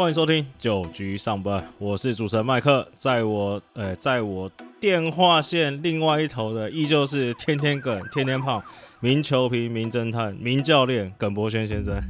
[0.00, 8.64] 欢迎收听九局上班，我是主持人麦克，在我呃，在我电话线另外一头的，依旧是天天梗、天天胖、
[9.00, 12.02] 名球评、名侦探、名教练耿博轩先生。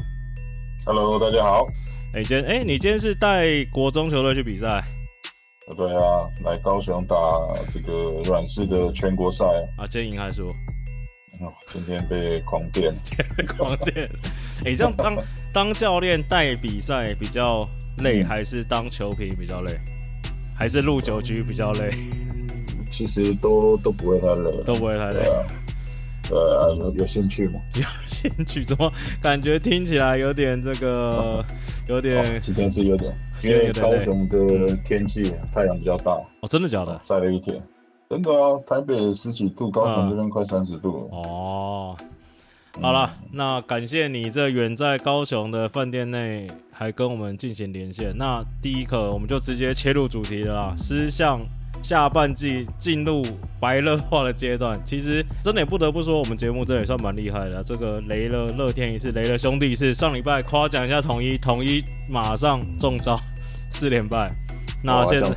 [0.87, 1.67] Hello，大家好。
[2.15, 4.85] 哎、今天哎、你今天是带国中球队去比赛
[5.67, 7.17] 呃对啊，来高雄打
[7.75, 9.45] 这个软式的全国赛
[9.77, 9.85] 啊？
[9.89, 10.51] 今天赢还是输？
[11.41, 12.95] 哦，今天被狂电。
[13.59, 14.09] 狂电！
[14.65, 15.17] 哎、这样当
[15.53, 17.67] 当教练带比赛比较
[18.01, 19.79] 累，嗯还是当球皮比较累？
[20.55, 21.91] 还是录九局比较累？
[22.93, 25.21] 其实都都不会太累，都不会太累。
[26.31, 27.61] 呃，有有兴趣吗？
[27.75, 28.63] 有兴趣？
[28.65, 31.45] 怎么感觉听起来有点这个，
[31.89, 36.99] 有点哦今天是有点，因为高雄的天气太阳比较大，哦，真的假的？
[37.03, 37.61] 晒了一天。
[38.09, 41.17] 真的啊，台北十几度，高雄这边快三十度了。
[41.17, 41.97] 哦，
[42.79, 48.13] 好了，那感谢你这远在高雄的饭店内还跟我们进行连线。
[48.17, 51.41] 那第一课我们就直接切入主题了啦，狮象
[51.83, 53.23] 下半季进入
[53.59, 54.81] 白热化的阶段。
[54.85, 57.63] 其实真的也不得不说，我们节目真的也算蛮厉害的。
[57.63, 59.93] 这个雷了乐天一次，雷了兄弟一次。
[59.93, 63.19] 上礼拜夸奖一下统一，统一马上中招，
[63.69, 64.33] 四连败。
[64.83, 65.29] 那现在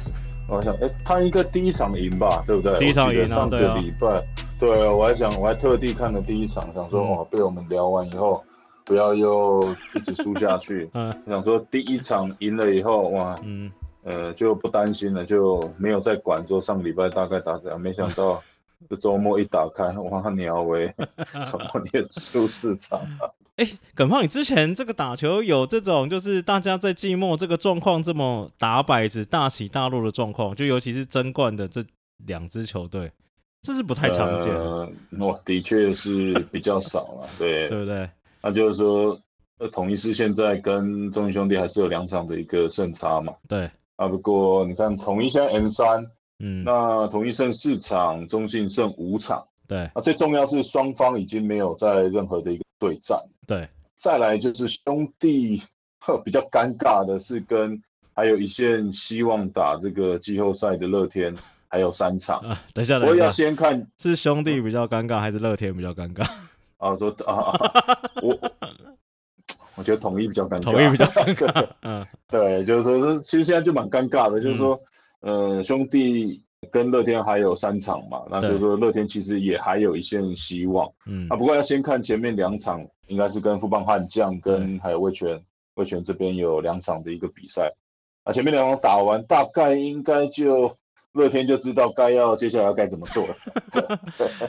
[0.47, 2.77] 我想，哎、他应该第一场赢吧，对不对？
[2.77, 4.23] 第一场赢啊对啊礼拜，
[4.63, 8.41] 对啊，我还想，我还特地看了第一场，想说，嗯哇，被我们聊完以后，
[8.85, 9.61] 不要又
[9.93, 10.89] 一直输下去。
[10.95, 13.69] 嗯想说第一场赢了以后，哇，嗯，
[14.03, 17.79] 呃，就不担心了，就没有再管说上个礼拜大概打怎样。
[17.79, 18.41] 没想到
[18.89, 20.93] 这周末一打开，哇，鸟喂，
[21.51, 23.27] 怎么也输四场啊？
[23.57, 31.83] 哎、耿胖，你之前这个打球有这种，就是大家在季末这个状况这么打摆子、大起大落的状况，就尤其是争冠的这
[32.25, 33.11] 两支球队，
[33.63, 37.65] 这是不太常见，呃，哇，的确是比较少了， 对。
[37.69, 38.07] 对不对？
[38.41, 39.17] 那就是说，
[39.57, 43.33] 呃，统一是现在跟中信兄弟还是有两场的一个胜差嘛。
[43.47, 46.05] 对，啊，不过你看统一现在 N 三，
[46.39, 49.47] 嗯，那统一胜四场，中信胜五场。
[49.65, 53.17] 对啊，最重要是双方已经没有在任何的一个对战。
[53.47, 53.65] 对，
[53.95, 55.63] 再来就是兄弟，
[56.01, 57.81] 呵，比较尴尬的是跟
[58.13, 61.33] 还有一线希望打这个季后赛的乐天
[61.73, 62.37] 还有三场。
[62.41, 66.21] 啊，等一下，我要先看是兄弟比较尴尬，还是乐天比较尴尬？
[66.77, 68.37] 啊，说啊啊，我
[69.73, 74.79] 我觉得统一比较尴尬，统一比较尴尬， 嗯，对，就是说，这其实现在就蛮尴尬的，就是说，
[75.21, 81.35] 呃，兄弟跟乐天还有三场嘛，那就是说乐天其实也还有一线希望嗯啊。
[81.35, 85.41] 不过要先看前面两场，应该是跟富邦悍将跟还有味全，
[85.73, 87.73] 味全这边有两场的一个比赛
[88.25, 88.31] 啊。
[88.31, 90.77] 前面两场打完，大概应该就
[91.13, 93.99] 乐天就知道该要接下来要该怎么做了。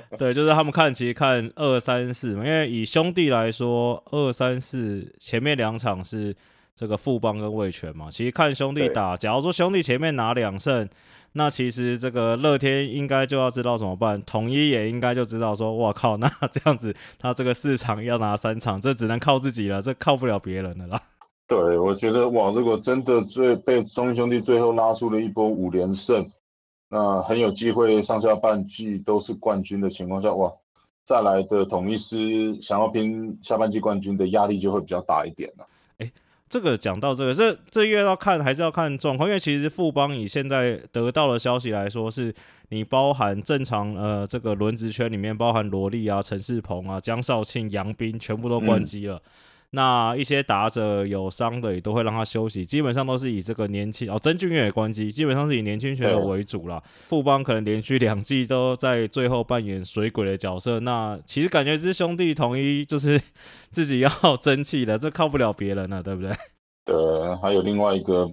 [0.19, 6.35] 对，就是他们看，其实看二三四嘛，因为以兄弟来说，二三四前面两场是
[6.75, 10.89] 这个富邦跟魏权嘛，其实看兄弟打，假如说兄弟前面拿两胜，
[11.33, 21.03] 那其实这个乐天应该就要知道怎么办，统一也应该就知道说，哇靠，那这样子他这个四场要拿三场，这只能靠自己了，这靠不了别人了啦。
[21.47, 26.27] 对，我觉得哇，如果真的最被中信兄弟最后拉出了一波五连胜，
[26.95, 30.53] 那很有机会上下半季都是冠军的情况下，哇，
[31.05, 35.67] 再来的统一师想要拼下半季冠军的压力就会比较大一点了。
[36.49, 42.33] 这个讲到这个，这这月要看还是要看状况，因为其实富邦以现在得到的消息来说，是
[42.69, 49.21] 你包含正常呃这个轮值圈里面包含罗莉啊、陈世鹏啊、江少庆、杨斌全部都关机了。
[49.75, 56.81] 那一些打者有伤的也都会让他休息，基本上都是以这个年轻哦，曾俊岳也关机，基本上是以年轻选手为主啦。
[56.87, 63.21] 富邦可能连续两季都在最后扮演水鬼的角色，那其实感觉是兄弟统一就是
[63.71, 66.33] 自己要争气的，这靠不了别人了，对不对？
[66.87, 68.31] 对，还有另外一个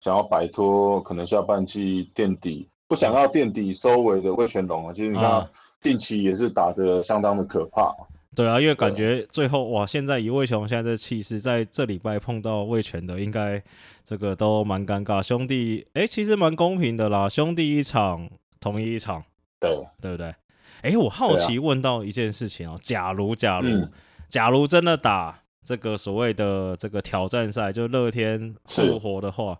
[0.00, 5.50] 想要摆脱可能下半季垫底，不想要垫底收尾的魏全龙啊，其实你看啊
[5.80, 7.92] 近期也是打得相当的可怕。
[8.34, 13.62] 对啊，因为感觉最后哇，现在以魏雄现在这气势，在这礼拜碰到魏权的，应该
[14.04, 15.22] 这个都蛮尴尬。
[15.22, 18.28] 兄弟，哎，其实蛮公平的啦，兄弟一场，
[18.60, 19.24] 统一一场，
[19.60, 19.70] 对，
[20.00, 20.34] 对不对？
[20.82, 23.90] 哎，我好奇问到一件事情哦，假如假如、嗯。
[24.26, 28.90] 假如真的打这个所谓的这个挑战赛，就乐天是。
[28.90, 29.56] 复活的话，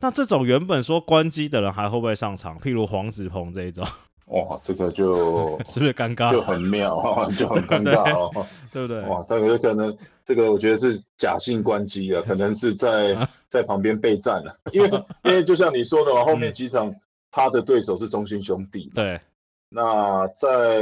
[0.00, 2.58] 那这种原本说关机的人还会不会上场？
[2.58, 3.86] 譬如黄子鹏这一种，
[4.30, 6.30] 哇，这个就 是不是尴尬？
[6.30, 6.96] 就很妙，
[7.38, 8.46] 就很尴尬哦。
[8.72, 9.00] 对不对？
[9.02, 14.88] 哇，这个有可能，这个我觉得是假性关机啊， 可能是在在旁边备战了、因为
[15.24, 16.94] 因为就像你说的嘛，后面几场
[17.32, 19.20] 他的对手是中心兄弟，对，
[19.68, 20.80] 那在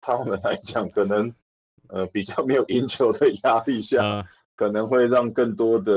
[0.00, 1.32] 他们来讲，可能
[1.88, 4.24] 呃比较没有赢球的压力下，呃，
[4.56, 5.92] 可能会让更多的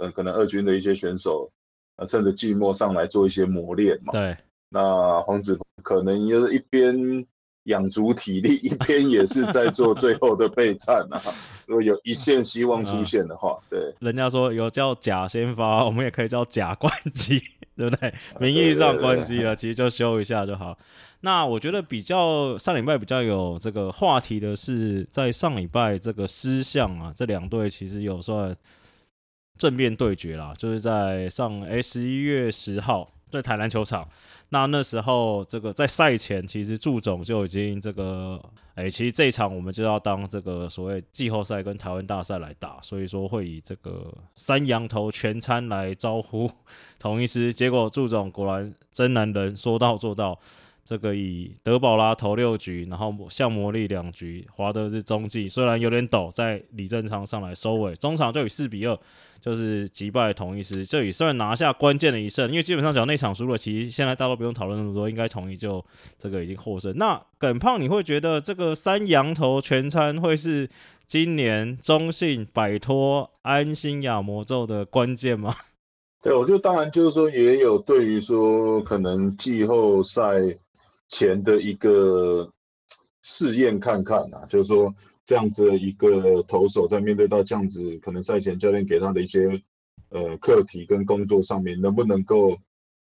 [0.00, 1.50] 呃可能二军的一些选手
[1.96, 4.12] 呃趁着寂寞上来做一些磨练嘛。
[4.12, 4.36] 对，
[4.68, 7.26] 那黄子可能就是一边。
[7.64, 11.20] 养足体力， 一边也是在做最后的备战啊。
[11.66, 17.38] 如果有一线希望出现的话，对，人家说有叫假先发，我们也可以叫假关机，
[17.76, 18.14] 对不对？
[18.40, 20.78] 名义上关机了，其实就修一下就好。
[21.20, 28.56] 那我觉得比较上礼拜比较有这个话题的是，在上礼拜这个失相啊，这两队其实有算
[29.58, 34.08] 正面对决啦，就是在上诶十一月十号对台篮球场。
[34.50, 38.42] 那那时候，这个在赛前，其实祝总就已经这个，
[38.74, 46.50] 哎，其实这一场我们就要当这个所谓季后赛跟台湾大赛来打，所以说会以这个三羊头全餐来招呼
[46.98, 47.52] 同一师。
[47.52, 50.38] 结果祝总果然真男人，说到做到。
[50.88, 58.98] 这个以德保拉投六局，然后向魔力两局，华德是中继，虽然有点抖，在李正昌上来收尾，中场就以四比二，
[59.38, 62.48] 就是击败同一师，这也算拿下关键的一胜。
[62.48, 65.84] 因为基本上只要那场输了，其实现在大家都不用讨论那么多，应该同一就
[66.18, 66.90] 这个已经获胜。
[66.96, 70.66] 那耿胖，你会觉得这个三羊头全餐会是
[71.06, 75.54] 今年中信摆脱安心亚魔咒的关键吗？
[76.22, 80.24] 对，我觉得当然就是说，也有对于说可能季后赛。
[81.08, 82.52] 前的一个
[83.22, 84.94] 试验看看啊，就是说
[85.24, 89.62] 这样子的一个投手在面对到这样子，可能赛前教练给他的一些
[90.10, 92.58] 呃课题跟工作上面，能不能够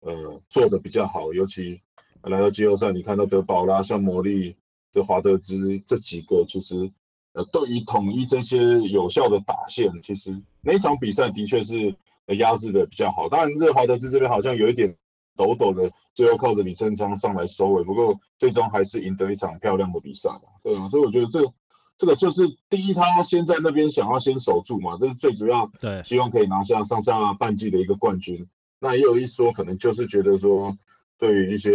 [0.02, 1.34] 呃做的比较好？
[1.34, 1.82] 尤其
[2.22, 4.56] 来到季后赛，你看到德保拉、像魔力
[4.92, 6.92] 的华德兹这几个，其实
[7.34, 11.96] 呃对于统一这些有效的打线，其实那场比赛的确是
[12.38, 13.30] 压制的比较好。
[13.30, 14.96] 当然，这华德兹这边好像有一点。
[15.36, 21.54] 抖抖的，最后靠着李正昌上来收尾，不过最终还是赢得一场漂亮的比赛嘛，对啊，所以我觉得这个
[21.98, 28.48] 这个就是第一，他先在那边想要先守住嘛，这是最主要，对，希望可以拿下上下半季的一个冠军。
[28.80, 30.78] 那也有一说，可能就是觉得说，
[31.18, 31.72] 对于一些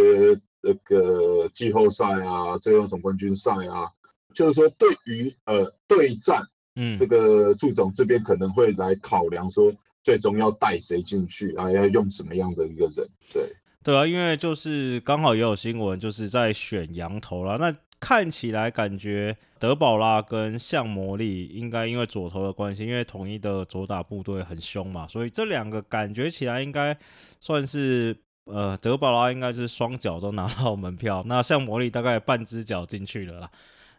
[0.61, 3.91] 那个季后赛啊，最后总冠军赛啊，
[4.33, 6.43] 就是说对于呃对战，
[6.75, 9.71] 嗯，这个祝总这边可能会来考量说。
[10.03, 11.71] 最终要带谁进去啊？
[11.71, 13.07] 要用什么样的一个人？
[13.31, 13.43] 对
[13.83, 17.57] 对啊，因为就是刚好也有新闻，就是在选羊头了。
[17.57, 26.97] 那看起来感觉德保拉跟向魔力应该因为左投的关系，因为统一的左打部队很凶嘛，所以这两个感觉起来应该
[27.39, 28.15] 算是
[28.45, 33.51] 呃德保拉应该是双脚都拿到门票，那向魔力大概半只脚进去了啦。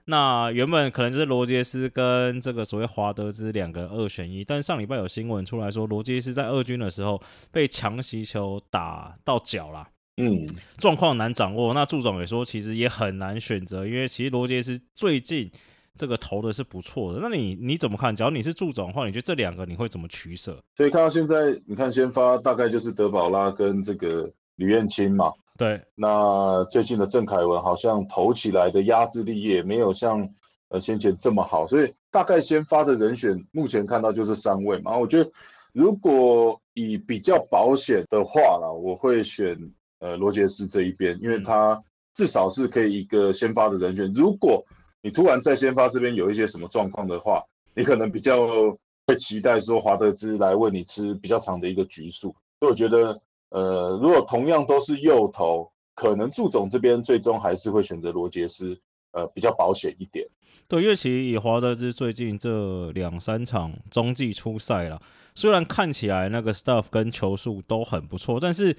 [0.06, 10.46] 那原本可能就是罗杰斯跟这个所谓华德兹两个二选一，但上礼拜有新闻出来说，罗杰斯在二军的时候被强袭球打到脚了，嗯，
[10.78, 11.72] 状况难掌握。
[11.72, 15.50] 那祝总也说，其实也很难选择，因为其实罗杰斯最近
[15.94, 17.20] 这个投的是不错的。
[17.22, 18.14] 那你你怎么看？
[18.14, 20.58] 假如你是祝总的话，你觉得这两个你会怎么取舍？
[20.76, 25.32] 所以看到现在，你看先发大概就是德保拉跟这个吕彦青嘛。
[25.58, 30.26] 对，那最近的郑凯文好像投起来的压制力也没有像
[30.70, 34.96] 呃先前这么好，所以大概先发的人选目前看到就是三位嘛。
[34.96, 35.31] 我觉得
[35.72, 39.56] 如果以比较保险的话啦，我会选
[40.00, 41.81] 呃罗杰斯这一边，因为他
[42.14, 44.10] 至少是可以一个先发的人选。
[44.14, 44.64] 如果
[45.02, 47.44] 你突然在先发这边有一些什么状况的话，
[47.75, 48.46] 你可能比较
[49.06, 53.20] 会期待说华德兹来为你吃比较长的一个局数，所以我觉得。
[53.52, 58.81] 呃，如果同样都是右投，可能祝总这边最终还是会选择罗杰斯，
[59.12, 60.27] 呃，比较保险一点。
[60.67, 64.98] 对，因为其实以华德兹最近这两三场中继出赛了，
[65.34, 68.74] 虽然看起来那个 stuff 跟球速都很不错，但是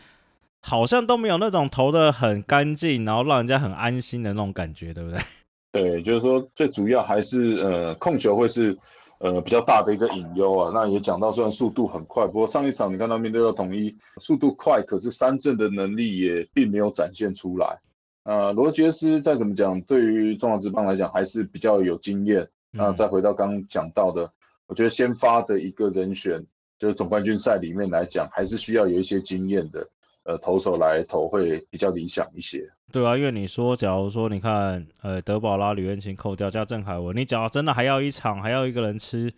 [0.61, 5.19] 好像都没有那种投的很干净，然后让人家很安心的那种感觉，对不对？
[5.71, 8.75] 对，就是说最主要还是呃控球会是。
[9.23, 17.79] 呃，比较大的一个隐忧啊，那也讲到，虽然速度很快，不过上一场你看到面对到统一，速度快，可是三振的能力也并没有展现出来。
[18.23, 22.45] 呃，罗杰斯再怎么讲，对于中华职棒来讲还是比较有经验。
[22.71, 24.29] 那再回到刚刚讲到的，
[24.67, 26.45] 我觉得先发的一个人选，
[26.77, 29.87] 就是总冠军赛里面来讲，还是需要有一些经验的。
[30.25, 32.59] 呃，投手来投会比较理想一些。
[32.91, 39.33] 对啊，因为你说，假如说你看，呃，德保拉、吕彦青扣掉加郑凯文，你假如真的还要一场，还要一个人吃，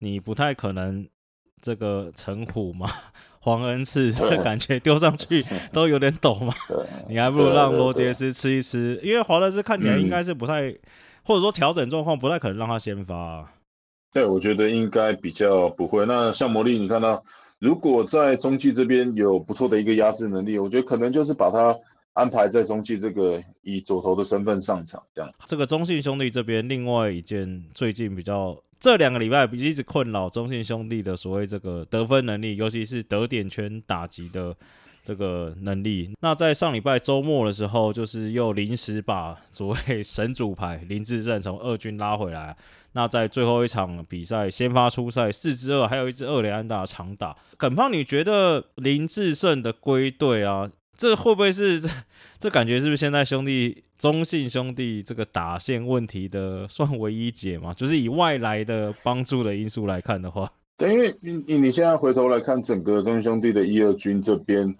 [0.00, 1.08] 你不太可能
[1.62, 2.86] 这个陈虎嘛、
[3.40, 6.52] 黄恩赐这感觉丢上去 都有点抖嘛。
[7.08, 10.70] 你还不如让罗杰斯吃一吃，因为华德斯看起来应该是不太，
[11.22, 13.50] 或者说调整状况不太可能让他先发。
[14.12, 16.04] 对，我觉得应该比较不会。
[16.04, 17.22] 那像魔力，你看到。
[17.66, 21.76] 如果在中继这边有不错的一个压制能力，我觉得可能就是把他
[22.12, 25.28] 安排在中继这个以左投的身份上场，这样。
[25.46, 34.56] 这个中信兄弟这边另外一件最近比较这两个礼拜一直困扰中信兄弟的所谓这个得分能力，尤其是得点圈打击的
[35.06, 36.10] 这个能力。
[36.20, 42.56] 那在上礼拜周末的时候，就是又临时把所谓神主牌林志胜从二军拉回来。
[42.94, 47.36] 那在最后一场比赛先发出赛四支二，还有一支二连安打长打。
[47.56, 50.68] 耿胖，你觉得林志胜的归队啊？
[50.96, 51.88] 这会不会是这
[52.38, 57.74] 这感觉是不是现在兄弟中信兄弟这个打线问题的算唯一解嘛？
[57.74, 64.74] 就是以外来的帮助的因素来看的话，对，因为你你你现在回头来看整个中信兄弟的一二军这边，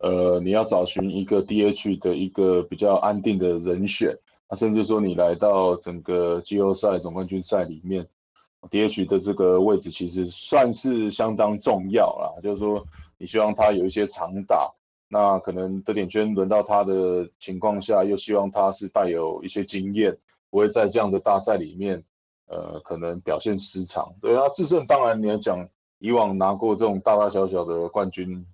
[0.00, 8.06] 呃，你要找寻一个 DH 的一个比较安定的人选，啊，甚至说你来到整个季后赛总冠军赛里面
[8.70, 12.84] ，DH 的这个位置其实算是相当重要啦，就是说
[13.18, 14.72] 你希望他有一些长打。
[15.12, 20.16] 那可能德点圈轮到他的情况下，又希望他是带有一些经验，
[20.50, 22.00] 不会在这样的大赛里面，
[22.46, 24.14] 呃，可能表现失常。
[24.20, 28.46] 对啊，制胜当然你要讲，以往拿过这种大大小小的冠军，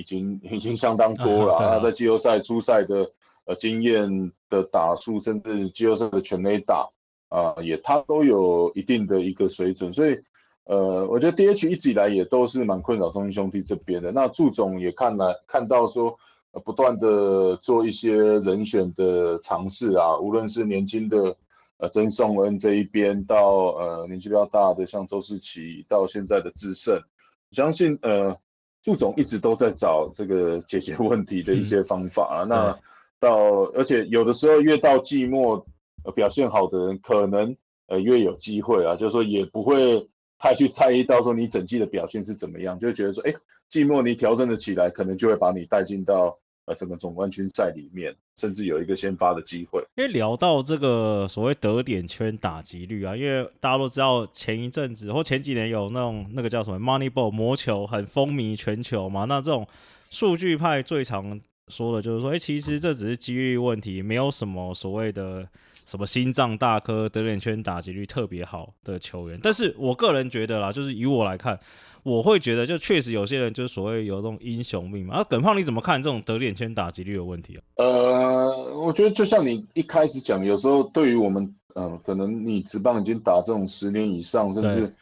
[0.00, 1.56] 已经 已经相当多了。
[1.58, 3.10] 他在季后赛初赛的
[3.44, 6.88] 呃经验的打数，甚至季后赛的全垒打
[7.28, 10.18] 啊，也他都有一定的一个水准，所以。
[10.64, 14.12] 呃，我觉得 D H 一直以来也都是蛮困扰中信兄弟这边的。
[14.12, 16.16] 那祝总也看来看到说，
[16.64, 21.36] 不断的做一些人选的尝试啊，无论是年轻的
[21.78, 27.02] 呃曾颂恩这一边，到呃年纪比较大的像周世奇，到现在的智胜，
[27.50, 28.36] 相信呃
[28.82, 32.44] 祝总一直都在找这个解决问题的一些方法啊。
[32.44, 32.78] 那
[33.18, 35.66] 到而且有的时候越到季末，
[36.14, 37.56] 表现好的人可能
[37.86, 40.08] 呃越有机会啊，就是说也不会。
[40.42, 43.34] 太去猜疑到说你整季的表现是怎么样，就觉得说，哎，
[43.68, 46.38] 季末你调整的起来，可能就会把你带进到
[46.74, 49.80] 整个总冠军赛里面，甚至有一个先发的机会。
[49.96, 59.66] 因为聊到这个所谓得点圈打击率啊，因为大家都知道前一阵子或前几年有那种那个叫什么 Moneyball 魔球很风靡全球嘛，那这种
[60.10, 65.48] 数据派最常说的就是说，哎，其实这只是几率问题，没有什么所谓的。
[65.90, 71.58] 什么心脏大颗、得点圈打击率特别好的球员，但是我个人觉得啦，就是以我来看，
[72.04, 75.16] 我会觉得就确实有些人就是所谓有这种英雄命嘛。
[75.16, 77.60] 啊，耿胖你怎么看这种得点圈打击率的问题啊？
[77.74, 84.94] 呃，我觉得就像你一开始讲，有时候对于我们，嗯，可能你职棒已经打这种十年以上，甚至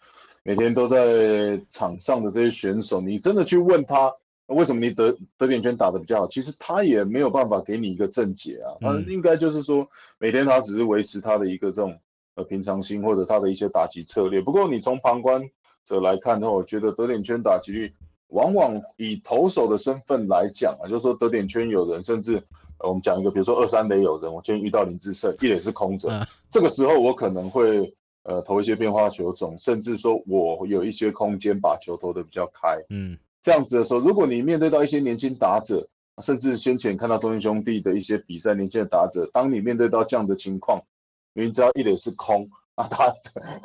[0.43, 4.11] 每天都在场上的这些选手，你真的去问他。
[4.49, 6.27] 为什么你得得点圈打的比较好？
[6.27, 8.73] 其实他也没有办法给你一个正解啊。
[8.81, 9.87] 他应该就是说，
[10.19, 11.99] 每天他只是维持他的一个这种
[12.35, 14.41] 呃平常心，或者他的一些打击策略。
[14.41, 15.43] 不过你从旁观
[15.85, 17.93] 者来看的话，我觉得得点圈打击率
[18.29, 22.43] 往往以投手的身份来讲啊，就是说得点圈有人，甚至
[22.79, 33.19] 我们讲一个，比如说二三垒有人，我今天遇到林志胜，一垒是空着，这个时候我可能会呃投一些变化球种，甚至说我有一些空间把球投的比较开，嗯。
[33.43, 35.89] 这样子的时候，如果你面对到一些年轻打者，
[36.21, 40.83] 甚至先前看到中英兄弟的一些比赛，年轻的打者，当你面对到这样的情况，
[41.33, 43.15] 明知道一垒是空，啊，他，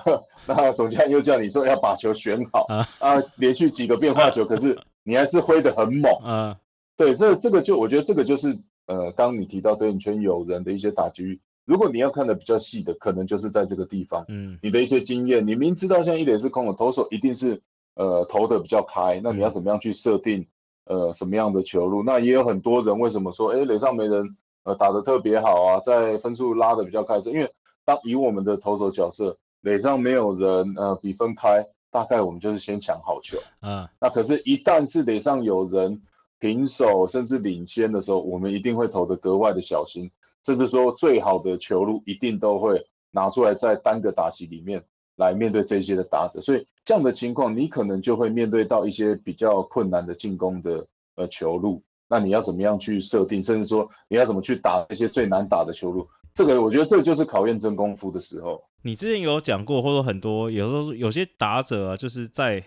[0.45, 2.67] 那总监又叫你说要把球选好
[2.99, 6.59] 啊，连续几个变化球，可是你还是挥得很猛 啊。
[6.95, 17.59] 对，这这个就我觉得这个就是呃，当你提到德影圈有人的一些打击，如果你要看的比较细的，可能就是在这个地方，嗯，你的一些经验，你明知道像一垒是空的，投手一定是。
[17.95, 20.47] 呃，投的比较开，那你要怎么样去设定
[20.85, 22.01] 呃什么样的球路？
[22.03, 27.53] 那也有很多人为什么说，哎，垒上没人，呃，打的特别好啊，在分数拉的比较开，是因为
[27.85, 36.01] 当以我们的投手角色，垒上没有人，呃，比分开，大概我们就是先抢好球，嗯，那可是，一旦是垒上有人
[36.39, 40.09] 平手甚至领先的时候，我们一定会投的格外的小心，
[40.43, 44.83] 甚至说最好的球路一定都会拿出来在单个打席里面。
[45.15, 51.81] 来面对这些的打者，所以这样的情况，你可能就会面对到一些比较困难的进攻的呃球路。
[52.07, 56.07] 那你要怎么样去设定，甚至说你要怎么去打一些最难打的球路？
[56.33, 58.63] 这个我觉得这就是考验真功夫的时候。
[58.81, 62.63] 你之前有讲过，或者很多有时候有些打者啊，就是在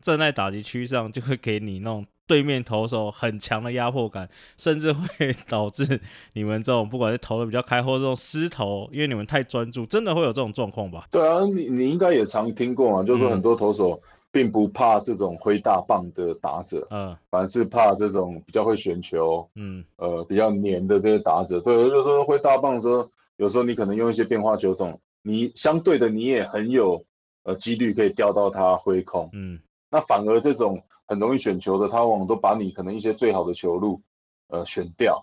[0.00, 2.06] 站在打击区上，就会给你那种。
[2.26, 6.00] 对面投手很强的压迫感， 甚至会导致
[6.32, 11.06] 你们这种不管是投的比较开，或者这种失投，因为你们太专注，真的会有这种状况吧？
[11.10, 14.00] 对啊，你你应该也常听过嘛，就是说很多投手
[14.32, 21.60] 并不怕这种挥大棒的打者，嗯，反而是怕这种比较会选球，嗯，呃，比较黏的这些打者。
[21.60, 27.04] 对，就是说挥大棒的时候，有时候你可能用一些变化球种，你相对的你也很有
[27.42, 30.82] 呃几率可以钓到他挥空，嗯，那反而这种。
[31.06, 34.00] 很容易选球的，他往往都把你可能一些最好的球路，
[34.48, 35.22] 呃，选掉，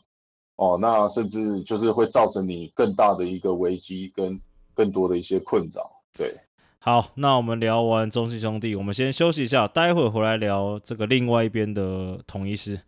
[0.56, 4.40] 哦，那甚至就是会造成你更大的一个危机跟
[4.74, 5.90] 更多的一些困扰。
[6.14, 6.36] 对，
[6.80, 12.82] 好，那我们聊完中信兄弟，我们先休息一下，待会回来聊这个另外一边的统一师。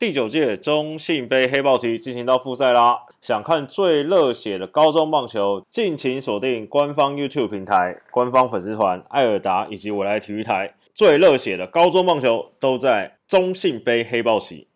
[0.00, 3.00] 第九届中信杯黑豹旗进行到复赛啦！
[3.20, 10.74] 想看最热血的高中棒球，敬请锁定官方 YouTube 平台、官方粉丝团艾尔达以及我来体育台。
[10.94, 14.68] 最热血的高中棒球都在中信杯黑豹旗。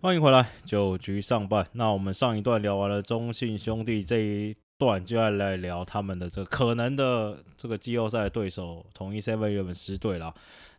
[0.00, 1.64] 欢迎回来，九局上半。
[1.74, 10.34] 那我们上一段聊完了中信兄弟这一段，就要来聊他们的这个可能的这个季后赛对手——统一 Seven Eleven 狮队了。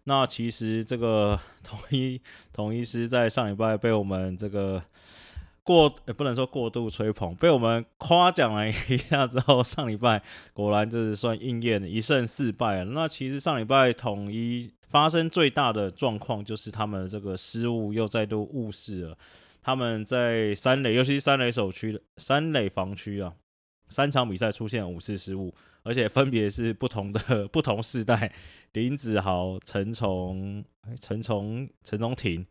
[0.05, 4.83] 那其实这个 统一统一师在上礼拜被我们这个
[5.63, 10.22] 过也不能说过度吹捧，被我们夸奖了一下之后，上礼拜
[10.53, 12.86] 果然就是算应验一胜四败了。
[12.91, 19.17] 那其实上礼拜统一发生最大的状况就是他们这个失误又再度误事了。
[19.62, 23.33] 他们在三垒，尤其是三垒守区的三垒防区啊，
[23.88, 25.55] 三场比赛出现五次失误。
[25.83, 28.33] 而且分别是不同的不同世代，
[28.71, 30.63] 林子豪、陈崇、
[30.99, 32.45] 陈崇、陈崇廷。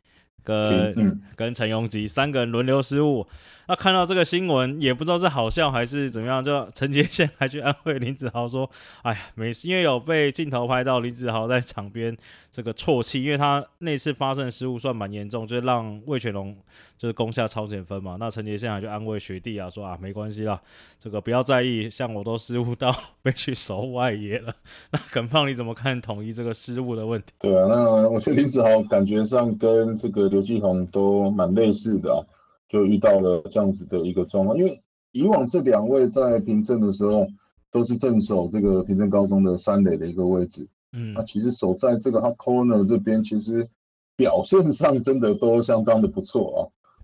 [0.45, 3.27] 跟跟陈永吉三个人轮流失误，
[3.69, 8.69] 那看到这个新闻也不知道是好笑还是怎么样，就陈杰宪还去安慰林子豪说
[9.03, 12.17] ：“哎呀，没事，因为有被镜头拍到林子豪在场边
[12.51, 16.57] 这个啜泣，因为他那次发生的失误算蛮严重，就是让魏全龙
[16.99, 18.17] 就是攻下超前分嘛。
[18.19, 20.61] 那陈杰宪还就安慰学弟啊说啊，没关系啦，
[20.99, 24.53] 这个不要在意，像我都失误到 被去守外野了。
[24.91, 27.29] 那耿胖你怎么看统一这个失误的问题？
[27.39, 30.32] 对啊，那我觉得林子豪感觉上跟这个。
[30.33, 32.19] 刘继宏都蛮类似的啊，
[32.67, 34.57] 就遇到了这样子的一个状况。
[34.57, 37.27] 因为以往这两位在平镇的时候
[37.71, 43.69] 都是镇守这个平镇高中的三垒的一个位置，嗯，那其实守在这个他 corner 这边，其实
[44.17, 46.59] 表现上真的都相当的不错啊。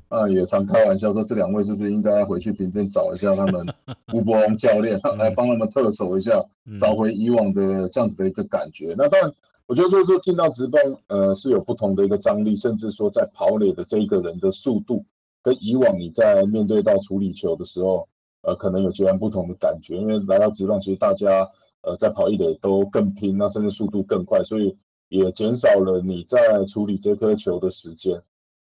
[0.25, 3.67] 啊，也常开玩笑说，这两位是不是应该回去平镇找一下他们
[4.15, 6.43] 吴伯龙教练，来帮他们特守一下，
[6.81, 8.95] 找回以往的这样子的一个感觉。
[8.97, 9.31] 那当然。
[9.69, 15.05] 我觉得就是说进到直棒，呃，是有不同的一个张力，甚至说在跑垒的这一个人的速度，
[15.43, 18.09] 跟以往你在面对到处理球的时候，
[18.41, 19.99] 呃，可能有截然不同的感觉。
[19.99, 21.47] 因为来到直棒，其实大家
[21.83, 24.75] 呃在跑一垒都更拼，那甚至速度更快，所以
[25.11, 28.23] 也减少了你在处理这颗球的时间。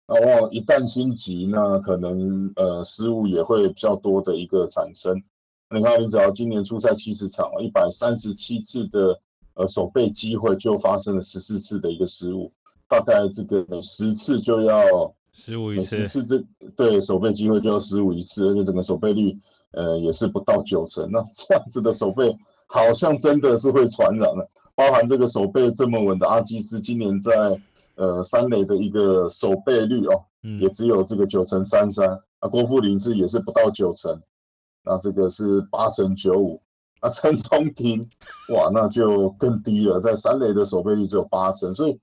[0.07, 5.19] 那往往一旦心急，那可能呃失误也会比较多的一个产生。
[5.75, 9.19] 你看，你只要今年出赛七十场，一百三十七次的。
[9.55, 12.51] 呃，守备机会就发生了十四次的一个失误，
[12.87, 14.83] 大概这个每十次就要
[15.33, 16.43] 失误一次，十次这
[16.75, 19.37] 对守备机会就要失误一次，而且整个守备率
[19.71, 21.09] 呃也是不到九成。
[21.11, 22.35] 那这样子的守备
[22.67, 27.61] 好像真的是会传染了，包含这个守备这么稳的阿基斯，今年在
[27.95, 30.23] 呃三垒的一个守备率哦，
[30.59, 32.19] 也只有这个九成三三。
[32.39, 34.19] 啊，郭富林是也是不到九成，
[34.83, 36.59] 那这个是八成九五。
[37.01, 38.07] 啊， 陈冲庭，
[38.53, 41.99] 哇，那就更低了，在三垒的守备率只有八成，所以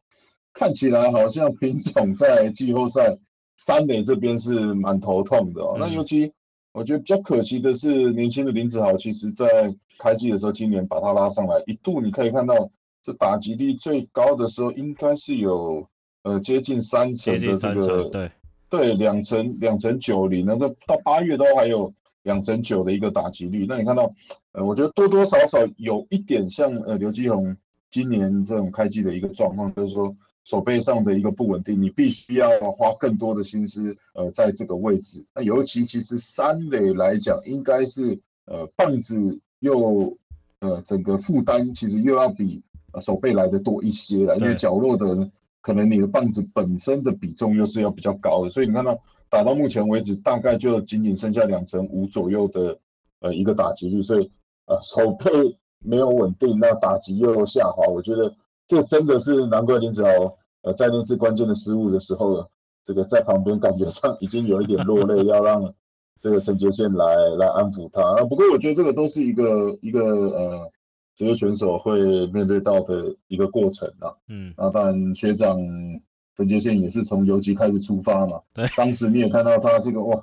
[0.53, 3.17] 看起来好像品种在季后赛
[3.57, 5.77] 三垒这边是蛮头痛的哦。
[5.79, 6.31] 那尤其
[6.73, 12.69] 我觉得比较可惜的是，年轻的林子豪，其实在开季的时候，今年把他拉上来，一度你可以看到，
[13.03, 15.89] 这打击率最高的时候，应该是有
[16.25, 18.31] 呃接近三成的这个，对
[18.69, 21.95] 对，两成两成九零，那这到八月都还有。
[22.25, 24.13] 两成九的一个打击率，那你看到，
[24.59, 27.57] 呃，我觉得多多少少有一点像呃刘基宏
[27.91, 35.25] 今年这种开机的一个状况，就是说手背上的一个不稳定，你必须要花更多的心思，呃，在这个位置。
[35.33, 40.19] 那尤其其实三垒来讲，应该是呃棒子又
[40.59, 42.61] 呃整个负担其实又要比
[42.93, 48.99] 呃手背来的多一些了，因为角落的可能你的棒子本身的比重又是要比较高的，所以你看到。
[49.31, 52.79] 打到目前为止，大概就仅仅剩下两成五左右的
[53.21, 54.31] 呃一个打击率，所以
[54.69, 55.31] 呃手背
[55.81, 58.33] 没有稳定，那打击又下滑，我觉得
[58.67, 60.11] 这真的是难怪林子豪
[60.63, 62.49] 呃在那次关键的失误的时候，
[62.85, 65.75] 这个在旁边感觉上已经有一点落泪，要让
[66.21, 68.23] 这个陈杰宪来来安抚他啊。
[68.25, 70.71] 不过我觉得这个都是一个一个呃
[71.17, 74.15] 职业选手会面对到的一个过程啊。
[74.29, 75.59] 嗯，那当然学长。
[76.37, 80.17] 陈杰宪也是从游击开始出发嘛，对，当时你也看到他这个哇，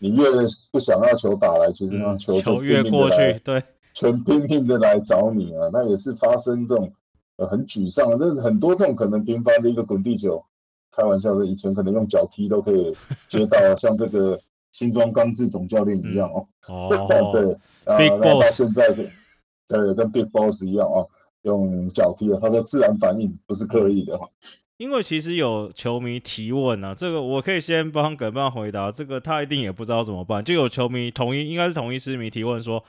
[0.00, 0.24] 你越
[0.72, 3.62] 不想要球打来，其实那球就越过去，对，
[4.00, 6.90] 全拼命的来找你啊，那也是发生这种
[7.36, 10.42] 呃很沮丧，那很多这种可能频繁的一个滚地球，
[10.90, 12.96] 开玩笑的，以前可能用脚踢都可以
[13.28, 14.40] 接到，像这个
[14.72, 19.04] 新庄刚志总教练一样哦， 哦，对，Big Boss 现在的，
[19.68, 21.06] 对，跟 Big Boss 一样哦，
[21.42, 24.26] 用脚踢的，他说自然反应不是刻意的哈。
[24.78, 30.42] 因为其实有球迷提问啊，这个我可以先帮耿棒回答，这个他一定也不知道怎么办。
[30.42, 32.82] 就有球迷统一应该是统一师迷提问说，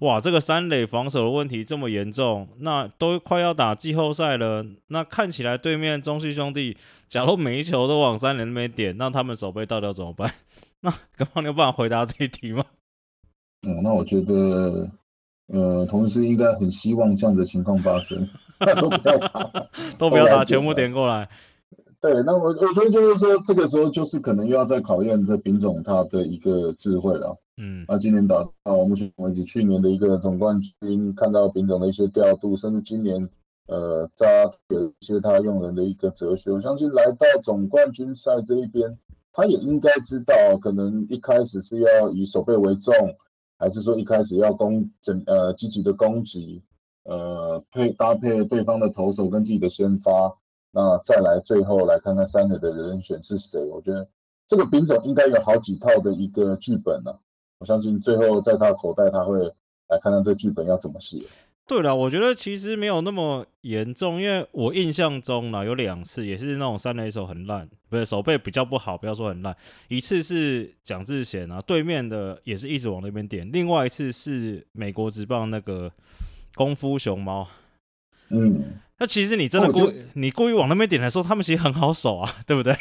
[0.00, 6.76] 哇，这个三垒防守的问题这么严重，那都快要打季后赛了，那看起来对面中信兄弟，
[7.08, 10.30] 假如每一球都往三垒那边点，那他们守备到底要怎么办？
[10.82, 12.64] 那耿棒你有办法回答这一题吗？
[13.66, 14.88] 嗯，那我觉得。
[15.48, 18.18] 呃，同时应该很希望这样的情况发生，
[18.80, 19.50] 都不要打，
[19.96, 21.28] 都不要打，全部点过来。
[22.00, 27.38] 对，那我我觉得就是说，这个时候就是可能又要再考验这丙总他的一个智慧了。
[27.58, 33.28] 嗯，那今年打到目前为止，去年的一个总冠军，看到丙总的一些调度，甚至今年
[33.66, 34.26] 呃扎
[34.68, 38.98] 有一些他用人的一个哲学，我相信来到总冠军赛这一边，
[39.32, 42.94] 他也应该知道，可能一开始是要以守备为重。
[43.58, 46.62] 还是说一开始要攻整呃积极的攻击，
[47.04, 50.36] 呃配搭配对方的投手跟自己的先发，
[50.72, 53.64] 那再来最后来看看三垒的人选是谁？
[53.70, 54.06] 我觉得
[54.46, 57.18] 这个兵种应该有好几套的一个剧本呢。
[57.58, 59.38] 我相信最后在他口袋他会
[59.88, 61.22] 来看看这剧本要怎么写。
[61.68, 69.56] 对了，我觉得其实没有那么严重，因为我印象中呢有两次也是那种三垒手很烂，不是手背比较不好，不要说很烂。
[69.88, 75.90] 一次是蒋志贤啊，对面的也是一直往那边点；另外一次是美国职棒那个
[76.54, 77.48] 功夫熊猫。
[78.28, 78.62] 嗯，
[79.00, 82.72] 那其实你真的故你故意往那边点的时候，他们其实很好守啊，对不对？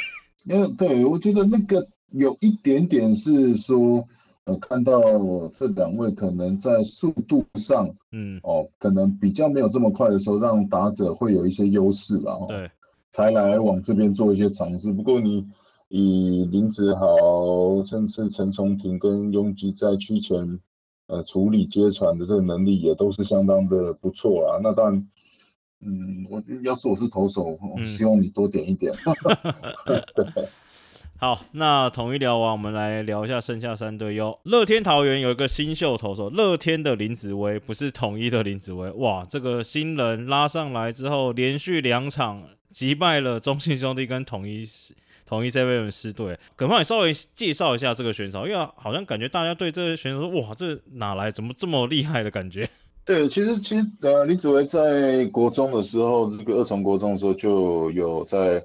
[0.44, 4.08] 因为对我觉得那个有一点点是说。
[4.45, 5.01] 呃，看到
[5.55, 12.69] 这两位可能在速度上，嗯，哦，可能比较没有这么快的时候，让打者会有一些优势了，对，
[13.10, 14.93] 才来往这边做一些尝试。
[14.93, 15.47] 不过你
[15.88, 20.60] 以林子豪，甚至陈崇廷跟拥挤在区前，
[21.08, 24.60] 呃，处理接传的这个能力也都是相当的不错啊。
[24.62, 25.08] 那当然，
[25.81, 28.93] 嗯，我要是我是投手，我希望你多点一点。
[30.13, 30.47] 对。
[31.17, 34.38] 好，那统一聊完，我们来聊一下剩下三队哟。
[34.43, 38.91] 乐天桃园有一个新秀投手，乐天的林子威，不是统一的林子威。
[38.91, 44.65] 哇，这个新人拉上来之后，连续两场击败了中信兄弟跟统一
[45.25, 46.38] 统一 seven 师队。
[46.58, 48.45] 可不你稍微介绍一下这个选手？
[48.45, 52.67] 因为好像感觉大家对这个选手说，哇，这哪来怎么这么厉害的感觉？
[53.06, 58.62] 对，其实其实呃，林子威在国中的时候，这个二重国中的时候就有在。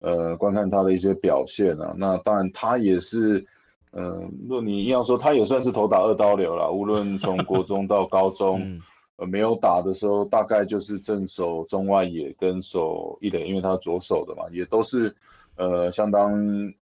[0.00, 3.44] 呃，观看他的一些表现啊，那当然他也是，
[3.90, 6.70] 呃，若你硬要说，他也算是头打二刀流了。
[6.70, 8.80] 无论从国中到高中，
[9.16, 15.16] 呃，没有打的时候，大概就是正手中外野跟手一垒，因为他左手的嘛，也都是
[15.56, 16.32] 呃相当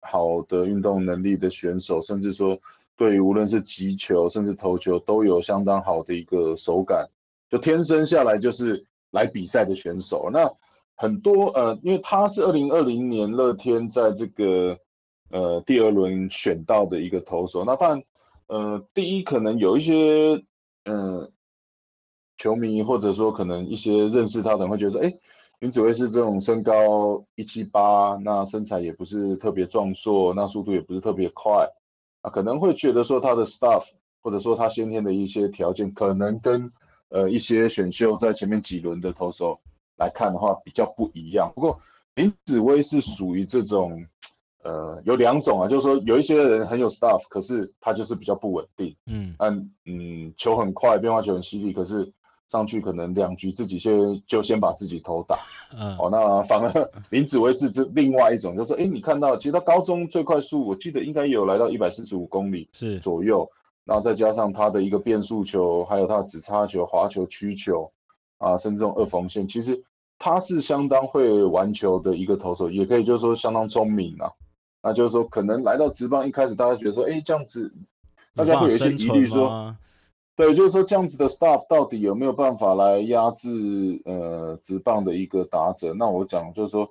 [0.01, 2.59] 好的运动能力的选手，甚至说
[2.97, 7.07] 对于无论是击球甚至投球都有相当好的一个手感，
[7.49, 10.29] 就天生下来就是来比赛的选手。
[10.33, 10.51] 那
[10.95, 14.79] 很多呃，因为他是二零二零年乐天在这个
[15.29, 18.03] 呃第二轮选到的一个投手，那当然
[18.47, 20.41] 呃第一可能有一些
[20.85, 21.29] 嗯
[22.37, 25.13] 球迷或者说可能一些认识他的人会觉得说，哎，
[25.59, 31.67] 云子威是这种身高一七八，那身材也不是特别壮硕，那速度也不是特别快，
[32.21, 33.83] 啊可能会觉得说他的 stuff
[34.21, 36.71] 或者说他先天的一些条件可能跟
[37.09, 39.59] 呃一些选秀在前面几轮的投手。
[39.97, 41.79] 来看的话比较不一样，不过
[42.15, 44.05] 林子威是属于这种，
[44.63, 52.11] 呃，有两种啊，就是说有一些人很有 stuff，可是他就是比较不稳定，嗯，嗯嗯，球很快，变化球很犀利，可是
[52.47, 55.37] 上去可能两局自己先就先把自己头打，
[55.77, 62.99] 嗯，哦，那反而 林子威是这另外一种，就是说，哎，你看到其实他高中最快速，我记得应该有来到一百四十五公里是。
[62.99, 63.49] 左右，
[63.83, 67.91] 然后再加上他的一个变速球，还有他的直插球、滑球、曲球。
[68.37, 69.83] 啊，甚至这种二缝线，其实
[70.19, 74.31] 他是相当会玩球的一个投手，也可以就是说相当聪明啊。
[74.81, 77.73] 那就是说，可能来到职棒一开始，大家觉得说，哎，这样子，
[78.35, 79.75] 大家会有一些疑虑说，
[80.35, 83.49] 对，就是说这样子的 staff 到底有没有办法来压制
[84.05, 85.91] 呃职棒的一个打者？
[85.95, 86.87] 那我讲就是说，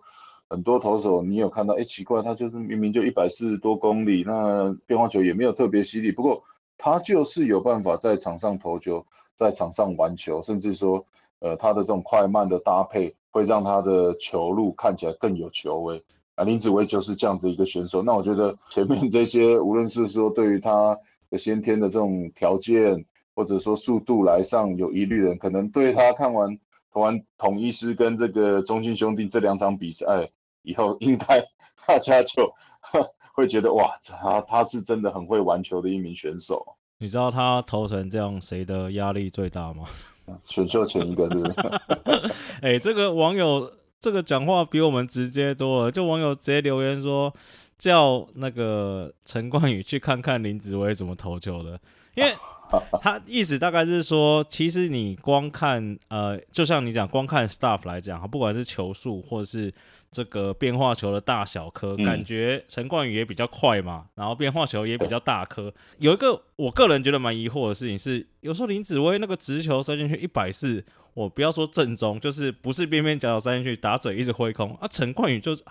[0.49, 6.43] 很多投手你有看到，哎，奇怪，他就是明明就一百四十多公里，那变化球也没有特别犀利，不过
[6.77, 11.07] 他就是有办法在场上投球，在场上玩球，甚至说。
[11.45, 16.03] 呃，他的这种快慢的搭配会让他的球路看起来更有球威
[16.37, 16.43] 啊。
[16.43, 18.03] 林子威就是这样的一个选手。
[18.03, 23.05] 那我觉得前面这些，无论是说对于他的先天的这种条件，
[23.35, 26.59] 或者说速度来上有疑虑的人，可能对他看完
[26.91, 30.31] 投完统一师跟这个中信兄弟这两场比赛
[30.63, 31.45] 以后，应该
[31.87, 32.51] 大家就
[33.37, 36.79] 会觉得哇，他他是真的很会玩球的一名选手。
[36.99, 39.85] 你知道他投成这样，谁的压力最大吗？
[40.45, 42.33] 选秀前一个是不是？
[42.63, 47.33] 哎，这个网友这个讲话比我们直接多了，就网友直接留言说
[47.79, 51.81] 叫那个陈冠宇去看看林子威怎么投球的，
[52.15, 52.33] 因为。
[53.03, 59.73] 他意思大概是说，其实你光看，呃，就像你讲，光看 stuff 来讲，不管是球速或者是
[60.11, 65.73] 这个变化球的大小颗，感觉陈冠宇也比较快嘛，然后变化球也比较大颗。
[65.99, 70.83] 有一个我个人觉得蛮疑惑的事情是，有时候林子威那个直球塞进去一百四。
[71.15, 74.89] 我不要说正宗，就是不是边边角角塞进去，打者一直挥空啊。
[74.91, 75.63] 陈冠宇就是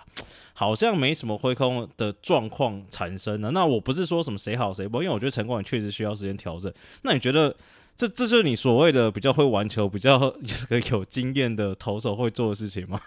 [0.54, 3.50] 好像没什么挥空的状况产生了。
[3.50, 6.72] 那我不是说什么谁好谁不好，因为我觉得陈冠宇确实需要时间调整。
[7.02, 7.54] 那你觉得
[7.94, 12.98] 这这就是你所谓的比较会玩球、比较这个有经验的投手会做的事情吗？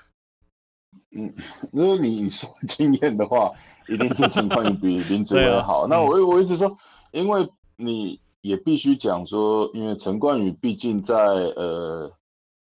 [1.17, 1.33] 嗯，
[1.71, 3.51] 如果你说经验的话，
[3.87, 5.87] 一定是陈冠宇比 林子威好。
[5.87, 6.77] 那我我一直说，
[7.11, 12.11] 因为你也必须讲说，因为陈冠宇毕竟在呃。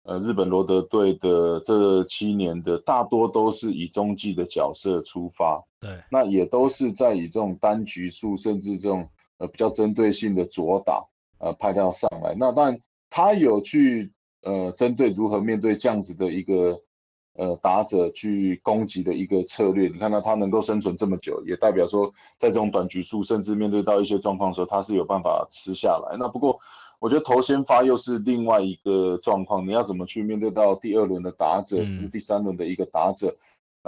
[0.09, 11.05] 呃，日本罗德队的这七年的大多都是以中继的角色出发，对，那也都是在以这种单局数，甚至这种呃比较针对性的左打，
[11.41, 12.35] 呃派掉上来。
[12.35, 14.11] 那当然他有去
[14.45, 16.81] 呃针对如何面对这样子的一个
[17.35, 19.89] 呃打者去攻击的一个策略。
[19.89, 26.17] 你看到他能够生存这么久，也代表说在这种短局数，甚至面对到一些状况的时候，他是有办法吃下来。
[26.19, 26.59] 那不过。
[27.01, 33.37] 我觉得头先发又是另外一个状况，你要怎么去面对到第二轮的打者，甚至第三轮的一个打者？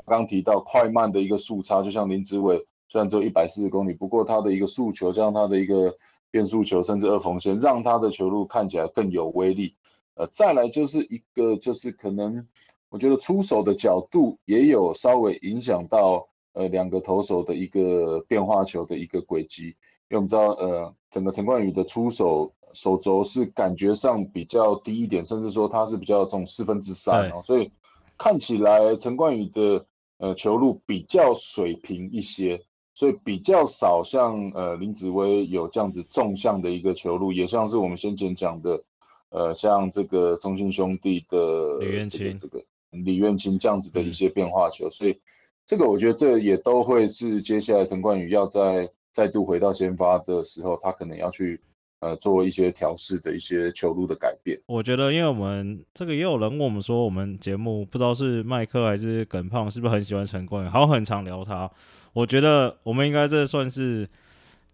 [0.06, 5.92] 刚提到快慢的一个速差，就像林子伟，虽然只有一百四十公里，不过他的一个速球，加上他的一个
[6.30, 9.74] 变速球，甚至二缝线，让他的球路看起来更有威力。
[10.14, 12.46] 呃，再来就是一个，就是可能
[12.90, 19.74] 我觉得出手的角度也有稍微影响到呃两个投手的一个变化球的一个轨迹，
[20.08, 22.52] 因为我们知道呃整个陈冠宇的出手。
[22.72, 27.70] 手肘是感觉上比较低一点，甚至说他是比较重四分之三哦，所以
[28.16, 29.84] 看起来陈冠宇的
[30.18, 32.62] 呃球路比较水平一些，
[32.94, 38.82] 所以比较少像呃林子威有这样子纵向的一个球路，也像是我们先前讲的
[39.30, 45.18] 呃像这个中信兄弟的李元清这个李元清这样子的一些变化球，所以
[45.66, 51.60] 这个我觉得这也都会是接下来陈冠宇要在再度回到先发的时候，他可能要去。
[52.00, 54.58] 呃，做一些调试的一些球路的改变。
[54.64, 61.70] 我觉得，因为我们这个也有人问我们说，我们节目不知道是麦克还是耿胖，是不是很喜欢陈冠宇，好很常聊他。
[62.14, 64.08] 我觉得我们应该这算是，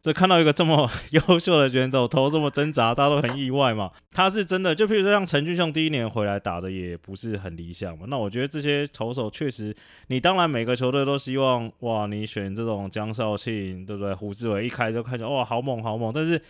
[0.01, 3.91] 这看到一个这么 优秀的选手投这么挣扎，大家都很意外嘛。
[4.13, 8.07] 他是真的，就譬如说像陈俊雄第一年回来打的也不是很理想嘛。
[8.07, 9.75] 那我觉得这些投手确实，
[10.07, 14.15] 你当然每个球队都希望哇，你选这种江少庆，对不对？
[14.15, 16.41] 胡志伟一开就看见哇，好猛好猛，但是。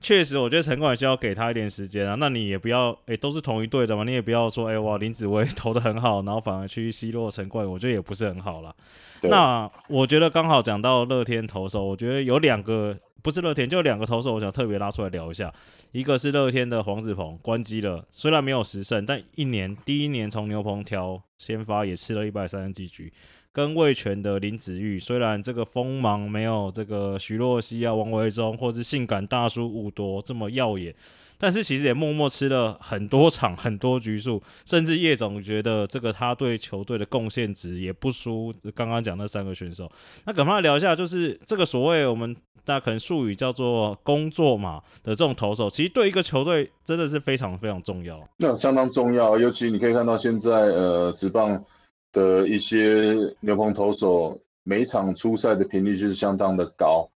[0.00, 2.16] 确实，我觉得陈冠宇需要给他一点时间啊。
[2.18, 8.74] 那你也不要，哎，都是同一队的嘛，你也不要说，哎，哇，林子威 投的很好，然后反而去奚落城管，我觉得也不是很好啦。
[9.22, 15.52] 那我觉得刚好讲到乐天投手，我觉得有两个不是乐天，就两个投手，我想特别拉出来聊一下。
[15.92, 23.12] 一个是乐天的黄子鹏关机了，虽然没有十胜，但一年第一年从牛棚挑先发也吃了一百三十几局。
[23.52, 30.94] 跟魏权的林子玉，虽然这个锋芒没有这个徐若曦啊、王维忠或者性感大叔武多这么耀眼，
[31.36, 39.90] 但是其实也默默吃了很多场、很多局数，甚至叶总觉得这个他对球队的贡献值也不输刚刚讲那三个选手。
[40.26, 42.32] 那赶快聊一下，就是这个所谓我们
[42.64, 48.22] 大家可能术语叫做“工作嘛”的这种投手，其实对一个球队真的是非常非常重要。
[48.36, 51.64] 那相当重要，尤其你可以看到现在呃，职棒。
[52.12, 57.08] 的一些牛棚投手，每场出赛的频率就是相当的高。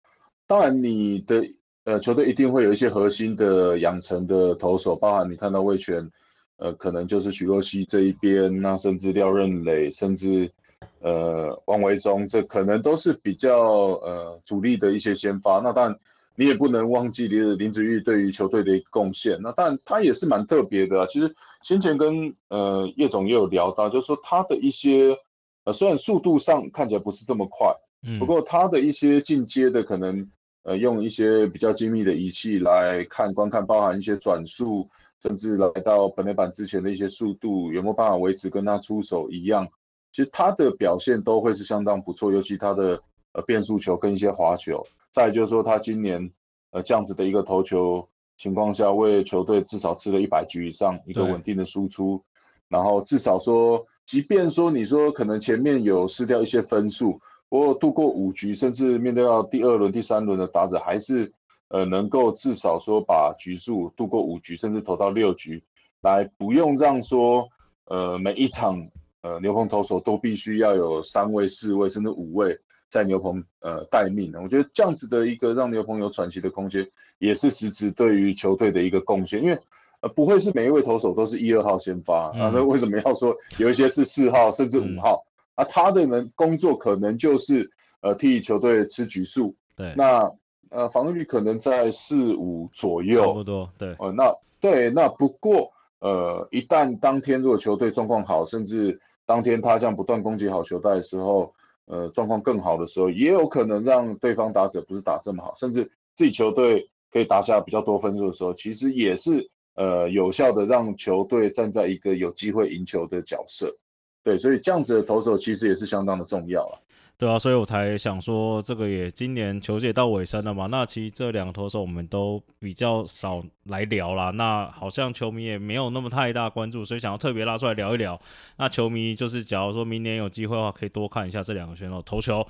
[0.48, 1.44] 当然，你的
[1.86, 6.10] 呃球队一定会有一些核心的养成的投手，包含你看到魏权，
[6.58, 10.52] 呃，可能就是许若曦这一边，那甚至廖任磊，甚至
[11.00, 13.60] 呃王维忠，这可能都是比较
[14.02, 15.60] 呃主力的一些先发。
[15.60, 16.00] 那当然。
[16.36, 21.06] 你也不能忘记林林子玉对于球队的贡献，那但他也是蛮特别的啊。
[21.08, 25.18] 其实先前跟呃叶总也有聊到，就是说他的一些
[25.64, 27.72] 呃虽然速度上看起来不是这么快，
[28.06, 30.28] 嗯，不过他的一些进阶的可能
[30.64, 34.90] 呃用一些比较精密的仪器来看观看，包含一些转速，
[35.22, 39.68] 甚至来到本垒板之前的一些速度有没有办法维持跟他出手一样，
[40.12, 43.00] 其实他的表现都会是相当不错，尤其他的
[43.34, 44.86] 呃变速球跟一些滑球。
[45.12, 46.32] 再就是说，他今年
[46.72, 52.24] 呃这样子的一个投球情况下，为球队至少吃了一百局以上一个稳定的输出，
[52.68, 61.32] 然后至少说，即便说你说可能前面有失掉一些分数，不过度过五局，甚至面对到第二轮、第三轮的打者，还是
[61.68, 65.64] 呃能够至少说把局数度过五局，甚至投到六局，
[66.02, 67.48] 来不用让说
[67.86, 68.84] 呃每一场
[69.22, 72.60] 呃牛棚投手都必须要有三位、四位甚至五位
[72.94, 74.42] 在牛棚呃待命的。
[74.42, 79.60] 我觉得这样子的一个让牛棚有喘息的空间，也是实质对于球队的一个贡献，因为。
[80.04, 82.52] 呃，不会是每一位投手都是一二号先发啊？
[82.54, 85.24] 那为什么要说有一些是四号甚至五号？
[85.56, 89.56] 啊，他的呢工作可能就是呃替球队吃局数。
[89.78, 90.30] 对，那
[90.72, 93.70] 呃防御率可能在四五左右，差不多。
[93.78, 101.54] 对，呃，那对，那不过呃一旦当天如果球队状况好，甚至当天他这样不断攻击好球带的时候，
[101.86, 109.50] 呃状况更好的时候，也有可能让对方打者不是打这么好，甚至自己球队可以打下比较多分数的时候，其实也是。
[109.76, 113.76] 呃，有效的让球队站在一个有机会赢球的角色，
[114.24, 116.78] 对，所以这样子的投手其实也是相当的重要啊。
[117.24, 124.30] 对啊，所以我才想说，这个也今年球季到尾声了嘛，那其实这两个投手我们都比较少来聊啦。
[124.32, 128.20] 那好像球迷也没有那么太大关注，所以想要特别拉出来聊一聊。
[128.58, 132.46] 那球迷就是，假如说明年有机会的话，可以多看一下这两个选手投球。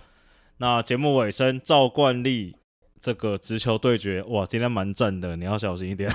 [0.58, 2.56] 那节目尾声，照惯例，
[3.00, 6.12] 这个直球对决，哇，今天蛮正的，你要小心一点。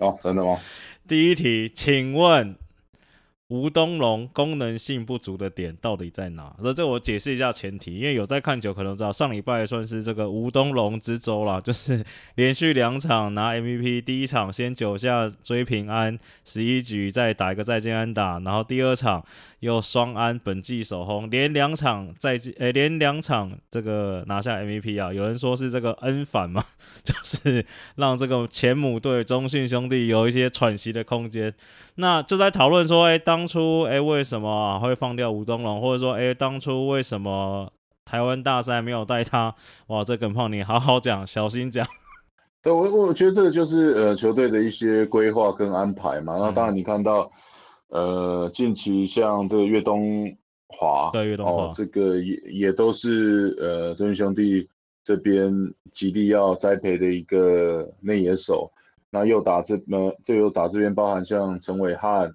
[0.00, 0.60] 哦，真的吗？
[1.08, 2.54] 第一题，请问。
[3.48, 6.52] 吴东龙功能性不足的点到底在哪？
[6.60, 12.04] 那这我解释一下前提，因为有在看球可能知道，上礼拜算是这个吴东龙之周啦，就是
[12.34, 19.24] 连续两场拿 MVP，第一场先九下追平安十一局，再打一个再见安打，然后第二场
[19.60, 26.64] 又双安本季首轰，连两场再见诶连两场这个拿下 MVP 啊，有人说是这个恩反嘛，
[27.04, 31.54] 就是让这个前母队中信兄弟有一些喘息的空间，
[31.94, 33.35] 那就在讨论说，哎当。
[33.36, 35.78] 当初哎，为什么会放掉吴东龙？
[35.78, 37.70] 或者说哎，当初为什么
[38.02, 39.54] 台湾大赛没有带他？
[39.88, 41.86] 哇，这耿胖你好好讲，小心讲。
[42.62, 46.38] 对，我我觉得这个就是呃球队的一些规划跟安排嘛。
[46.38, 47.30] 那当然你看到
[47.88, 50.34] 呃近期像这个岳东
[50.68, 54.66] 华，对岳东华，这个也也都是呃真兄弟
[55.04, 55.52] 这边
[55.92, 58.72] 极力要栽培的一个内野手。
[59.10, 62.32] 那又打这呃，就又打这边包含像陈伟汉。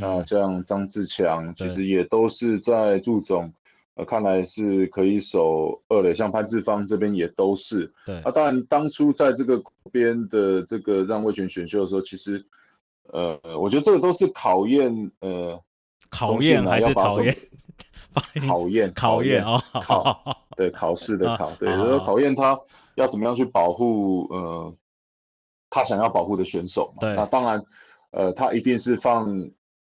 [0.00, 3.52] 那像张志强，其实也都是在祝总，
[3.94, 6.14] 呃，看来是可以守二垒。
[6.14, 7.92] 像潘志芳这边也都是。
[8.06, 8.18] 对。
[8.20, 12.44] 啊，当然当初在这个边的这个让魏权选秀的时候，其实，
[13.12, 15.60] 呃，我觉得这个都是考验，呃，
[16.08, 17.36] 考验还是 考验？
[18.46, 22.58] 考验，考验啊，考， 对，考试的考，对，就是考验他
[22.96, 24.74] 要怎么样去保护，呃，
[25.68, 27.00] 他想要保护的选手嘛。
[27.00, 27.14] 对。
[27.14, 27.64] 那当然，
[28.10, 29.50] 呃，他一定是放。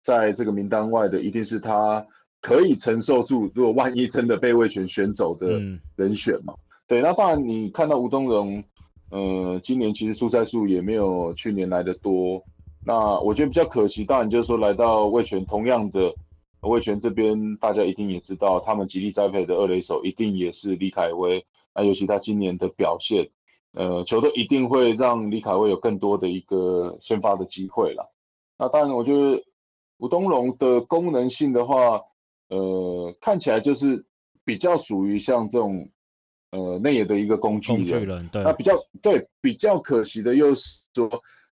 [0.07, 2.05] 在这个名单外的，一定是他
[2.39, 5.59] 可以承受住，如果万一真的被魏权选走的
[5.97, 6.53] 人选嘛？
[6.87, 8.63] 对，那当然你看到吴东荣，
[9.09, 12.41] 呃，今年其实出赛数也没有去年来的多。
[12.85, 16.13] 那我觉得比较可惜，当然就是说来到魏权，同样的
[16.61, 21.45] 魏权这边，大家一定也知道，他们极力栽培的二垒手一定也是李凯威。
[21.75, 23.27] 那尤其他今年的表现，
[23.73, 28.09] 呃，球队一定会让李凯威有更多的一个先发的机会了。
[28.57, 29.43] 那当然，我觉得。
[29.99, 32.01] 吴东龙的功能性的话，
[32.49, 34.05] 呃，看起来就是
[34.45, 35.89] 比较属于像这种
[36.51, 41.09] 呃内野的一个工具人，对，那比较对比较可惜的又是说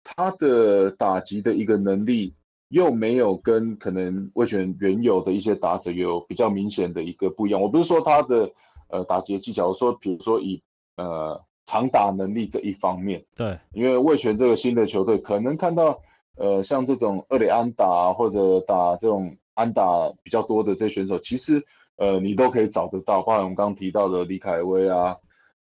[0.05, 2.33] 他的打击的一个能力
[2.68, 7.61] 又没有跟可能魏权原有的一些打者有比较明显的一个不一样。
[7.61, 8.48] 我不是说他的
[8.88, 10.62] 呃打击技巧，我说比如说以
[10.96, 16.01] 呃长打能力这一方面，对，因为魏权这个新的球队可能看到。
[16.38, 21.61] 呃，像这种二垒安打或者打这种安打比较多的这些选手，其实
[21.96, 25.16] 呃你都可以找得到，包括我们刚刚提到的李凯威啊，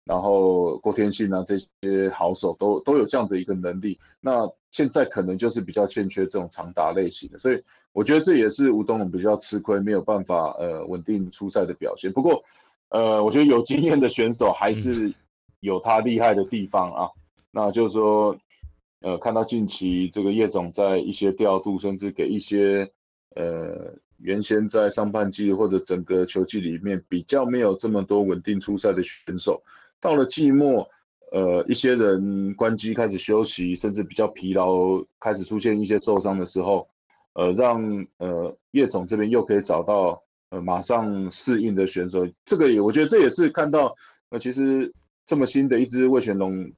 [0.03, 3.97] 然后郭天信啊这些好手都都有这样的一个能力。
[4.19, 12.11] 那现在可能就是比较欠缺这种长打类型的，所以我觉得这也是吴东龙比较吃亏，没有办法呃稳定出赛的表现。
[12.11, 12.43] 不过
[12.89, 15.13] 呃，我觉得有经验的选手还是
[15.61, 17.09] 有他厉害的地方啊，
[17.49, 18.35] 那就是说。
[19.05, 22.91] 呃，看到近期这个叶总在一些调度，甚至给一些
[23.35, 29.61] 呃原先在上半季或者整个球季里面比较没有这么多稳定出赛的选手，
[30.01, 30.89] 到了季末，
[31.31, 36.87] 呃，一些人关机开始休息，甚至比较疲劳，开始出现一些受伤的时候，
[37.33, 43.95] 呃，让呃叶总这边又可以找到呃马上适应的选手，这个也我觉得这也是看到
[44.31, 44.91] 呃其实
[45.27, 46.71] 这么新的一支魏全龙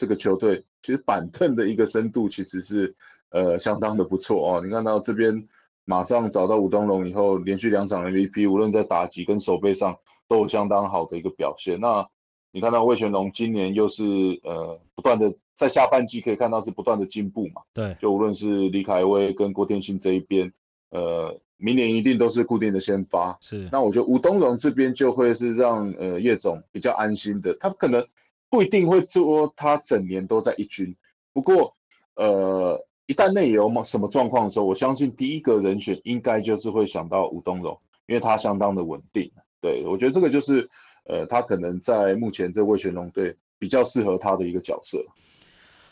[0.00, 0.64] 这个球队。
[0.82, 2.96] 其实板凳的一个深度其实是
[3.28, 4.62] 呃相当的不错哦。
[4.64, 5.46] 你看到这边
[5.84, 11.78] 马上找到吴东龙以后，连续两场 MVP，无论在打击跟守备上都有相当好的一个表现。
[11.78, 12.08] 那
[12.50, 14.02] 你看到魏全龙今年又是
[14.42, 17.60] 呃不断的在下半季可以看到是不断的进步嘛？
[17.74, 20.50] 对，就无论是李凯威跟郭天信这一边，
[20.88, 23.36] 呃，明年一定都是固定的先发。
[23.42, 28.02] 是，那我觉得吴东龙这边就会是让呃叶总比较安心的，他可能
[28.50, 30.94] 不一定会说他整年都在一军，
[31.32, 31.74] 不过
[32.16, 39.30] 呃，一旦内有什么状况的时候，我相信第一个人选应该就是会想到吴东荣，因为他相当的稳定。
[39.62, 40.68] 对我觉得这个就是
[41.04, 44.98] 呃，他可能在目前这位全龙队比较适合他的一个角色。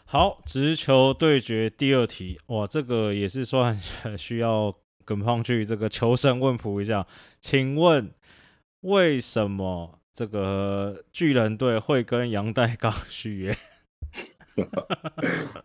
[0.04, 3.74] 好，直球对决第二题，哇，这个也是算
[4.16, 7.06] 需要跟胖去这个求神问卜一下，
[7.40, 8.10] 请问
[8.80, 13.56] 为什么这个巨人队会跟杨代刚 续约？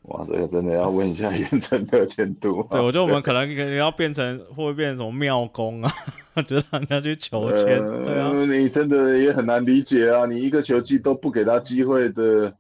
[0.03, 2.63] 哇，这个真的要问一下袁成的监督。
[2.69, 5.91] 对，我觉得我们可能可能要变成会不会变成什么庙公啊？
[6.45, 7.79] 就让人家去求签。
[8.03, 10.27] 对啊，你真的也很难理解啊！
[10.27, 12.53] 你一个球季都不给他机会的。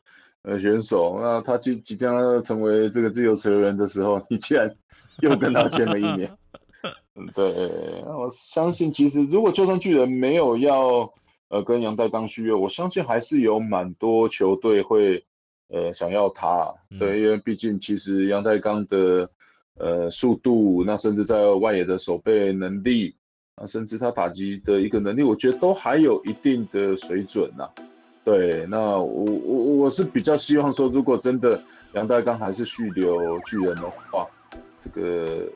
[0.45, 4.69] 呃，选手，那他即即将要成为这个自由球员的时候，你竟然
[5.21, 6.29] 又跟他签了一年，
[7.15, 7.45] 嗯，对，
[8.03, 11.09] 我相信其实如果就算巨人没有要
[11.53, 15.23] 呃跟杨代刚续约，我相信还是有蛮多球队会
[15.69, 19.29] 呃想要他，对，因为毕竟其实杨代刚的
[19.77, 23.13] 呃速度，那甚至在外野的守备能力，
[23.53, 27.69] 啊，甚至他打击的一个能力，我觉得都还有一定的水准呐。
[28.25, 31.61] 对，那我我我是比较希望说，如果真的
[31.93, 34.27] 杨代刚还是续留巨人的话，
[34.83, 35.47] 这个。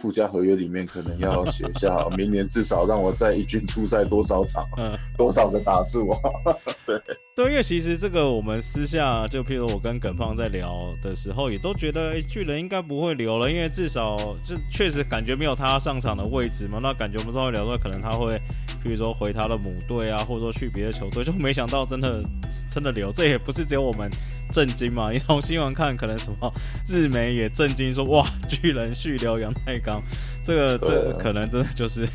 [0.00, 6.18] 附加合约里面可能要写下，明年至少让我在一军出赛多少场，嗯，多少个打数啊？
[6.86, 7.00] 对
[7.34, 16.78] 对，因为其实这个我们私下就譬如我跟耿胖在聊的时候，也都觉得巨人应该不会留了，因为至少就确实感觉没有他上场的位置嘛。
[16.82, 18.34] 那感觉我们稍微聊说，可能他会
[18.82, 22.22] 譬如说回他的母队啊，或者说去别的球队，就没想到真的
[22.70, 23.10] 真的流。
[23.10, 24.10] 这也不是只有我们
[24.52, 26.52] 震惊嘛， 你从新闻看，可能什么
[26.86, 30.02] 日媒也震惊说，哇，巨人续留杨太刚。
[30.42, 32.06] 这个这可能真的就是，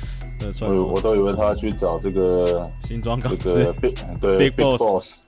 [0.60, 3.72] 我我都以为他去找这个新庄港这
[4.20, 5.20] 对 Big Boss，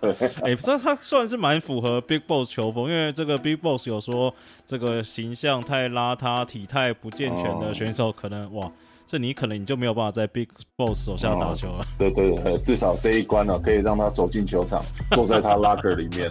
[0.00, 0.10] 对，
[0.42, 4.34] 哎，这他算是蛮符合 Big Boss 球风，因为这个 Big Boss 有说
[4.66, 8.70] 这个形象太邋遢、体态不健全的选手，可能哇，
[9.08, 10.46] 这你可能你就没有办法在 Big
[10.76, 11.86] Boss 手下打球了。
[11.98, 16.30] 对对，至少这一关呢，可以让他走进球场， 坐在他 locker 里面。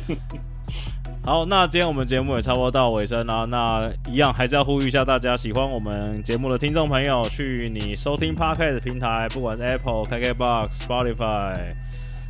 [1.22, 3.44] 好，那今天我们节目也差不多到尾声了。
[3.44, 11.74] 那一样还是要呼吁一下大家，喜欢我们节目的听众朋友，去你收听 Podcast 平台，不管是 Apple、KKBox、Spotify，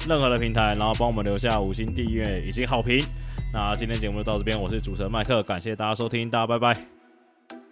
[0.08, 3.06] 任何的平台，然后帮我们留下五星订阅以及好评。
[3.52, 6.76] 那今天节目就到这边，我是主持人麦克，感谢大家收听，大家拜拜，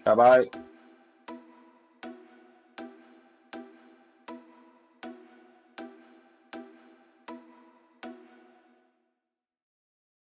[0.05, 0.74] 拜拜。